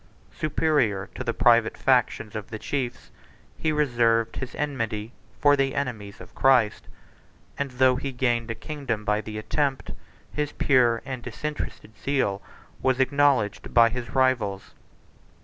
Superior 0.33 1.11
to 1.13 1.23
the 1.23 1.31
private 1.31 1.77
factions 1.77 2.35
of 2.35 2.49
the 2.49 2.57
chiefs, 2.57 3.11
he 3.55 3.71
reserved 3.71 4.37
his 4.37 4.55
enmity 4.55 5.11
for 5.39 5.55
the 5.55 5.75
enemies 5.75 6.19
of 6.19 6.33
Christ; 6.33 6.87
and 7.55 7.69
though 7.69 7.97
he 7.97 8.11
gained 8.11 8.49
a 8.49 8.55
kingdom 8.55 9.05
by 9.05 9.21
the 9.21 9.37
attempt, 9.37 9.91
his 10.33 10.53
pure 10.53 11.03
and 11.05 11.21
disinterested 11.21 11.95
zeal 11.95 12.41
was 12.81 12.99
acknowledged 12.99 13.75
by 13.75 13.89
his 13.91 14.09
rivals. 14.15 14.73